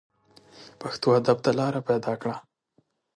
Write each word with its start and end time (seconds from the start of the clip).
پښتو 0.81 1.07
ادب 1.19 1.37
ته 1.45 1.51
لاره 1.59 1.81
پیدا 1.89 2.13
کړه 2.21 2.35